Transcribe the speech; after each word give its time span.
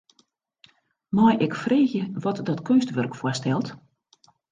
Mei 1.15 1.37
ik 1.37 1.53
freegje 1.63 2.03
wat 2.23 2.45
dat 2.45 2.61
keunstwurk 2.67 3.15
foarstelt? 3.19 3.69